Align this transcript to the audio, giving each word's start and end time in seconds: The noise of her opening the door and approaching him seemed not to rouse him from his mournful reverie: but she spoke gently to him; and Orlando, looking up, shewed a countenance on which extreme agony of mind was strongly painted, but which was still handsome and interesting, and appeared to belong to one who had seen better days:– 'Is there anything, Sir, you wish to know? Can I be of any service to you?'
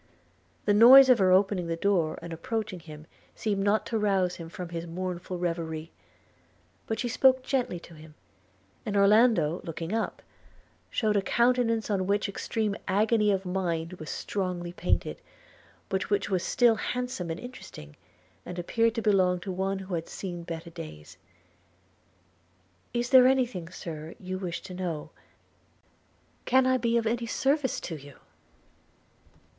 The 0.65 0.73
noise 0.73 1.09
of 1.09 1.19
her 1.19 1.29
opening 1.31 1.67
the 1.67 1.75
door 1.75 2.17
and 2.23 2.33
approaching 2.33 2.79
him 2.79 3.05
seemed 3.35 3.63
not 3.63 3.85
to 3.85 3.99
rouse 3.99 4.37
him 4.37 4.49
from 4.49 4.69
his 4.69 4.87
mournful 4.87 5.37
reverie: 5.37 5.91
but 6.87 6.97
she 6.97 7.07
spoke 7.07 7.43
gently 7.43 7.79
to 7.81 7.93
him; 7.93 8.15
and 8.83 8.97
Orlando, 8.97 9.61
looking 9.63 9.93
up, 9.93 10.23
shewed 10.89 11.17
a 11.17 11.21
countenance 11.21 11.91
on 11.91 12.07
which 12.07 12.27
extreme 12.27 12.75
agony 12.87 13.29
of 13.29 13.45
mind 13.45 13.93
was 13.99 14.09
strongly 14.09 14.73
painted, 14.73 15.21
but 15.87 16.09
which 16.09 16.31
was 16.31 16.41
still 16.43 16.77
handsome 16.77 17.29
and 17.29 17.39
interesting, 17.39 17.95
and 18.43 18.57
appeared 18.57 18.95
to 18.95 19.03
belong 19.03 19.39
to 19.41 19.51
one 19.51 19.77
who 19.77 19.93
had 19.93 20.09
seen 20.09 20.41
better 20.41 20.71
days:– 20.71 21.17
'Is 22.91 23.11
there 23.11 23.27
anything, 23.27 23.69
Sir, 23.69 24.15
you 24.19 24.39
wish 24.39 24.61
to 24.63 24.73
know? 24.73 25.11
Can 26.45 26.65
I 26.65 26.77
be 26.77 26.97
of 26.97 27.05
any 27.05 27.27
service 27.27 27.79
to 27.81 27.97
you?' 27.97 28.15